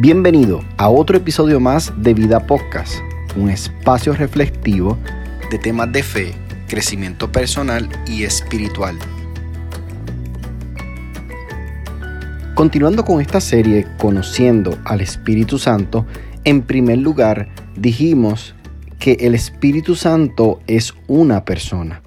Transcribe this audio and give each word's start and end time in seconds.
Bienvenido 0.00 0.60
a 0.76 0.90
otro 0.90 1.16
episodio 1.16 1.58
más 1.58 1.92
de 2.00 2.14
Vida 2.14 2.46
Podcast, 2.46 2.98
un 3.36 3.50
espacio 3.50 4.12
reflectivo 4.12 4.96
de 5.50 5.58
temas 5.58 5.90
de 5.90 6.04
fe, 6.04 6.34
crecimiento 6.68 7.32
personal 7.32 7.88
y 8.06 8.22
espiritual. 8.22 8.96
Continuando 12.54 13.04
con 13.04 13.20
esta 13.20 13.40
serie, 13.40 13.88
conociendo 13.98 14.78
al 14.84 15.00
Espíritu 15.00 15.58
Santo, 15.58 16.06
en 16.44 16.62
primer 16.62 16.98
lugar 16.98 17.48
dijimos 17.74 18.54
que 19.00 19.14
el 19.14 19.34
Espíritu 19.34 19.96
Santo 19.96 20.60
es 20.68 20.94
una 21.08 21.44
persona. 21.44 22.02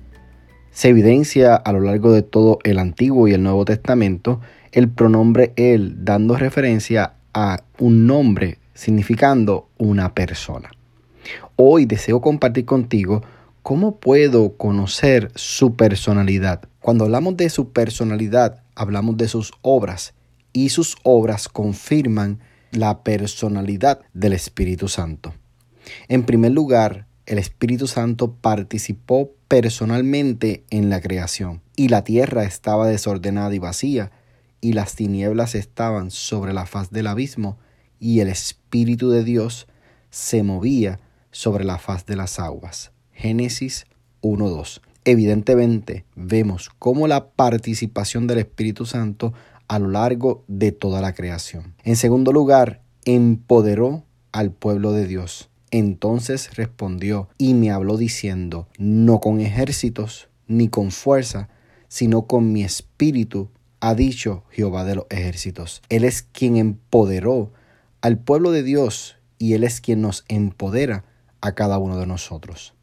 Se 0.72 0.88
evidencia 0.88 1.58
a 1.58 1.74
lo 1.74 1.82
largo 1.82 2.14
de 2.14 2.22
todo 2.22 2.60
el 2.64 2.80
Antiguo 2.80 3.28
y 3.28 3.34
el 3.34 3.44
Nuevo 3.44 3.66
Testamento 3.66 4.40
el 4.72 4.88
pronombre 4.88 5.52
él, 5.58 6.06
dando 6.06 6.38
referencia 6.38 7.16
a 7.34 7.64
un 7.80 8.08
nombre 8.08 8.58
significando 8.74 9.70
una 9.78 10.14
persona. 10.14 10.72
Hoy 11.56 11.86
deseo 11.86 12.22
compartir 12.22 12.66
contigo 12.66 13.22
cómo 13.62 13.98
puedo 13.98 14.58
conocer 14.58 15.32
su 15.36 15.76
personalidad. 15.76 16.62
Cuando 16.80 17.06
hablamos 17.06 17.38
de 17.38 17.50
su 17.50 17.72
personalidad, 17.72 18.64
hablamos 18.76 19.18
de 19.18 19.28
sus 19.28 19.54
obras 19.62 20.14
y 20.54 20.70
sus 20.70 20.98
obras 21.04 21.48
confirman 21.48 22.40
la 22.72 23.04
personalidad 23.04 24.02
del 24.14 24.34
Espíritu 24.34 24.88
Santo. 24.88 25.34
En 26.08 26.24
primer 26.24 26.52
lugar, 26.52 27.06
el 27.26 27.38
Espíritu 27.38 27.88
Santo 27.88 28.34
participó 28.34 29.32
personalmente 29.48 30.64
en 30.70 30.90
la 30.90 31.02
creación 31.02 31.62
y 31.76 31.90
la 31.90 32.04
tierra 32.04 32.44
estaba 32.44 32.88
desordenada 32.88 33.54
y 33.54 33.60
vacía 33.60 34.12
y 34.62 34.74
las 34.74 34.96
tinieblas 34.96 35.56
estaban 35.56 36.12
sobre 36.12 36.54
la 36.54 36.66
faz 36.66 36.92
del 36.92 37.08
abismo, 37.08 37.58
y 38.00 38.20
el 38.22 38.30
Espíritu 38.30 39.10
de 39.10 39.24
Dios 39.24 39.68
se 40.10 40.44
movía 40.44 41.00
sobre 41.32 41.66
la 41.66 41.78
faz 41.78 42.06
de 42.06 42.16
las 42.16 42.40
aguas. 42.40 42.92
Génesis 43.12 43.86
1.2. 44.22 44.82
Evidentemente 45.04 46.06
vemos 46.16 46.70
cómo 46.78 47.08
la 47.08 47.32
participación 47.32 48.28
del 48.28 48.40
Espíritu 48.40 48.86
Santo 48.86 49.34
a 49.68 49.80
lo 49.80 49.88
largo 49.88 50.44
de 50.48 50.72
toda 50.72 51.02
la 51.02 51.14
creación. 51.14 51.76
En 51.84 51.96
segundo 51.96 52.32
lugar, 52.32 52.82
empoderó 53.06 54.04
al 54.32 54.52
pueblo 54.52 54.92
de 54.92 55.08
Dios. 55.08 55.50
Entonces 55.72 56.56
respondió 56.56 57.30
y 57.38 57.54
me 57.54 57.72
habló 57.72 57.98
diciendo, 57.98 58.68
no 58.78 59.20
con 59.20 59.40
ejércitos 59.40 60.28
ni 60.48 60.68
con 60.68 60.92
fuerza, 60.92 61.50
sino 61.88 62.24
con 62.24 62.52
mi 62.52 62.64
espíritu, 62.64 63.50
ha 63.82 63.96
dicho 63.96 64.44
Jehová 64.52 64.86
de 64.86 64.96
los 64.96 65.06
ejércitos. 65.10 65.82
Él 65.90 66.04
es 66.04 66.22
quien 66.22 66.56
empoderó 66.56 67.52
al 68.02 68.18
pueblo 68.18 68.52
de 68.52 68.64
Dios 68.64 69.18
y 69.38 69.54
Él 69.54 69.64
es 69.64 69.82
quien 69.82 70.02
nos 70.02 70.24
empodera 70.28 71.04
a 71.42 71.54
cada 71.54 71.80
uno 71.80 71.98
de 71.98 72.06
nosotros. 72.06 72.76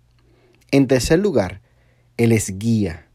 En 0.70 0.86
tercer 0.86 1.20
lugar, 1.20 1.62
Él 2.16 2.32
es 2.32 2.58
guía, 2.58 3.08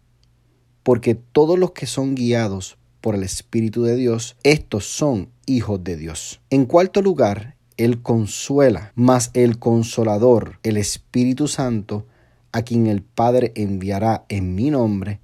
porque 0.82 1.14
todos 1.14 1.60
los 1.60 1.72
que 1.72 1.86
son 1.86 2.16
guiados 2.16 2.78
por 3.02 3.16
el 3.16 3.24
Espíritu 3.24 3.84
de 3.84 3.98
Dios, 3.98 4.38
estos 4.44 4.86
son 4.86 5.30
hijos 5.46 5.84
de 5.84 5.98
Dios. 5.98 6.40
En 6.50 6.66
cuarto 6.66 7.02
lugar, 7.02 7.58
Él 7.76 8.02
consuela, 8.02 8.94
mas 8.96 9.30
el 9.34 9.60
consolador, 9.60 10.60
el 10.64 10.78
Espíritu 10.78 11.50
Santo, 11.50 12.08
a 12.54 12.62
quien 12.62 12.88
el 12.88 13.02
Padre 13.02 13.52
enviará 13.56 14.26
en 14.30 14.56
mi 14.56 14.70
nombre, 14.70 15.20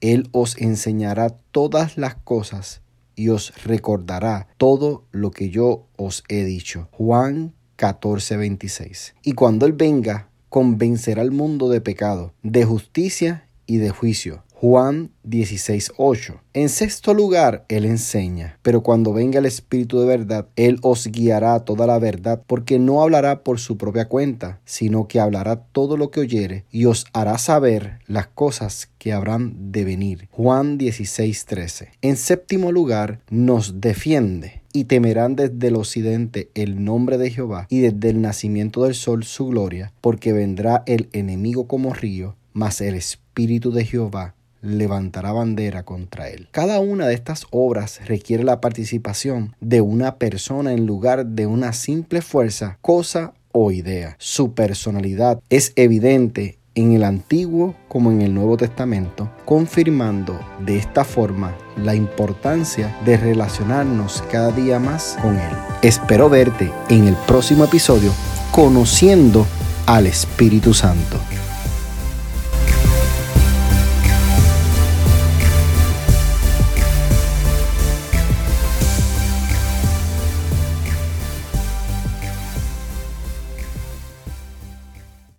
él 0.00 0.28
os 0.32 0.56
enseñará 0.58 1.30
todas 1.50 1.96
las 1.96 2.14
cosas 2.16 2.82
y 3.14 3.30
os 3.30 3.52
recordará 3.64 4.48
todo 4.56 5.04
lo 5.10 5.30
que 5.32 5.50
yo 5.50 5.86
os 5.96 6.22
he 6.28 6.44
dicho. 6.44 6.88
Juan 6.92 7.54
14:26. 7.76 9.14
Y 9.22 9.32
cuando 9.32 9.66
Él 9.66 9.72
venga, 9.72 10.28
convencerá 10.48 11.22
al 11.22 11.32
mundo 11.32 11.68
de 11.68 11.80
pecado, 11.80 12.32
de 12.42 12.64
justicia 12.64 13.48
y 13.66 13.78
de 13.78 13.90
juicio. 13.90 14.44
Juan 14.60 15.12
16:8. 15.22 16.40
En 16.52 16.68
sexto 16.68 17.14
lugar, 17.14 17.64
Él 17.68 17.84
enseña, 17.84 18.58
pero 18.62 18.82
cuando 18.82 19.12
venga 19.12 19.38
el 19.38 19.46
Espíritu 19.46 20.00
de 20.00 20.06
verdad, 20.06 20.48
Él 20.56 20.80
os 20.82 21.06
guiará 21.06 21.54
a 21.54 21.64
toda 21.64 21.86
la 21.86 22.00
verdad, 22.00 22.42
porque 22.44 22.80
no 22.80 23.00
hablará 23.00 23.44
por 23.44 23.60
su 23.60 23.76
propia 23.76 24.08
cuenta, 24.08 24.58
sino 24.64 25.06
que 25.06 25.20
hablará 25.20 25.62
todo 25.70 25.96
lo 25.96 26.10
que 26.10 26.18
oyere 26.18 26.64
y 26.72 26.86
os 26.86 27.06
hará 27.12 27.38
saber 27.38 28.00
las 28.08 28.26
cosas 28.26 28.90
que 28.98 29.12
habrán 29.12 29.70
de 29.70 29.84
venir. 29.84 30.28
Juan 30.32 30.76
16:13. 30.76 31.90
En 32.02 32.16
séptimo 32.16 32.72
lugar, 32.72 33.20
nos 33.30 33.80
defiende 33.80 34.62
y 34.72 34.86
temerán 34.86 35.36
desde 35.36 35.68
el 35.68 35.76
occidente 35.76 36.50
el 36.56 36.82
nombre 36.84 37.16
de 37.16 37.30
Jehová 37.30 37.68
y 37.70 37.78
desde 37.78 38.10
el 38.10 38.20
nacimiento 38.22 38.82
del 38.82 38.96
sol 38.96 39.22
su 39.22 39.46
gloria, 39.46 39.92
porque 40.00 40.32
vendrá 40.32 40.82
el 40.86 41.10
enemigo 41.12 41.68
como 41.68 41.94
río, 41.94 42.34
mas 42.52 42.80
el 42.80 42.96
Espíritu 42.96 43.70
de 43.70 43.84
Jehová 43.84 44.34
levantará 44.62 45.32
bandera 45.32 45.84
contra 45.84 46.28
él. 46.28 46.48
Cada 46.50 46.80
una 46.80 47.06
de 47.06 47.14
estas 47.14 47.46
obras 47.50 48.00
requiere 48.06 48.44
la 48.44 48.60
participación 48.60 49.54
de 49.60 49.80
una 49.80 50.16
persona 50.16 50.72
en 50.72 50.86
lugar 50.86 51.26
de 51.26 51.46
una 51.46 51.72
simple 51.72 52.22
fuerza, 52.22 52.78
cosa 52.80 53.34
o 53.52 53.70
idea. 53.70 54.16
Su 54.18 54.54
personalidad 54.54 55.40
es 55.50 55.72
evidente 55.76 56.58
en 56.74 56.92
el 56.92 57.02
Antiguo 57.02 57.74
como 57.88 58.12
en 58.12 58.22
el 58.22 58.32
Nuevo 58.32 58.56
Testamento, 58.56 59.30
confirmando 59.44 60.38
de 60.64 60.76
esta 60.76 61.04
forma 61.04 61.56
la 61.76 61.94
importancia 61.94 62.96
de 63.04 63.16
relacionarnos 63.16 64.22
cada 64.30 64.52
día 64.52 64.78
más 64.78 65.18
con 65.20 65.36
Él. 65.36 65.50
Espero 65.82 66.28
verte 66.28 66.70
en 66.88 67.08
el 67.08 67.16
próximo 67.26 67.64
episodio 67.64 68.12
conociendo 68.52 69.46
al 69.86 70.06
Espíritu 70.06 70.72
Santo. 70.74 71.18